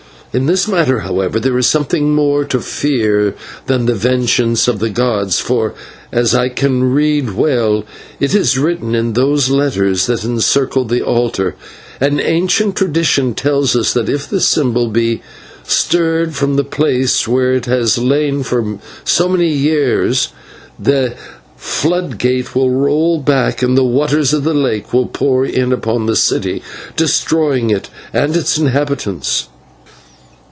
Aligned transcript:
In 0.33 0.45
this 0.45 0.65
matter, 0.65 0.99
however, 1.01 1.41
there 1.41 1.57
is 1.57 1.67
something 1.67 2.15
more 2.15 2.45
to 2.45 2.61
fear 2.61 3.35
than 3.65 3.85
the 3.85 3.93
vengeance 3.93 4.69
of 4.69 4.79
the 4.79 4.89
gods, 4.89 5.41
for, 5.41 5.73
as 6.09 6.33
I 6.33 6.47
can 6.47 6.93
read 6.93 7.31
well 7.33 7.83
it 8.17 8.33
is 8.33 8.57
written 8.57 8.95
in 8.95 9.11
those 9.11 9.49
letters 9.49 10.05
that 10.05 10.23
encircle 10.23 10.85
the 10.85 11.01
altar 11.01 11.55
an 11.99 12.21
ancient 12.21 12.77
tradition 12.77 13.33
tells 13.35 13.75
us 13.75 13.91
that 13.91 14.07
if 14.07 14.29
the 14.29 14.39
symbol 14.39 14.87
be 14.87 15.21
stirred 15.67 16.33
from 16.33 16.55
the 16.55 16.63
place 16.63 17.27
where 17.27 17.51
it 17.51 17.65
has 17.65 17.97
lain 17.97 18.41
for 18.43 18.79
so 19.03 19.27
many 19.27 19.51
ages, 19.67 20.29
the 20.79 21.13
flood 21.57 22.17
gate 22.17 22.55
will 22.55 22.71
roll 22.71 23.19
back 23.19 23.61
and 23.61 23.77
the 23.77 23.83
waters 23.83 24.31
of 24.31 24.45
the 24.45 24.53
lake 24.53 24.93
will 24.93 25.07
pour 25.07 25.43
in 25.45 25.73
upon 25.73 26.05
the 26.05 26.15
city, 26.15 26.63
destroying 26.95 27.69
it 27.69 27.89
and 28.13 28.37
its 28.37 28.57
inhabitants." 28.57 29.49